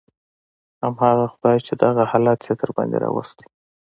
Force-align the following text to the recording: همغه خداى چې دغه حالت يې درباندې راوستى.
همغه 0.83 1.25
خداى 1.33 1.57
چې 1.67 1.73
دغه 1.83 2.03
حالت 2.11 2.39
يې 2.47 2.53
درباندې 2.61 2.97
راوستى. 3.03 3.45